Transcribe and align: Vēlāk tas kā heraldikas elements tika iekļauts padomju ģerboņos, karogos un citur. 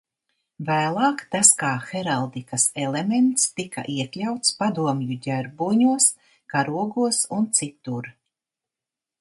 Vēlāk 0.67 1.19
tas 1.35 1.49
kā 1.63 1.73
heraldikas 1.89 2.65
elements 2.85 3.45
tika 3.59 3.83
iekļauts 3.97 4.57
padomju 4.63 5.19
ģerboņos, 5.27 6.11
karogos 6.55 7.25
un 7.41 7.49
citur. 7.61 8.11